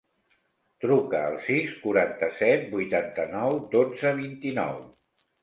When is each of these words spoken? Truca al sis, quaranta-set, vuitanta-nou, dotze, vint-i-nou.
Truca 0.85 1.19
al 1.25 1.37
sis, 1.49 1.75
quaranta-set, 1.83 2.65
vuitanta-nou, 2.73 3.61
dotze, 3.77 4.17
vint-i-nou. 4.25 4.83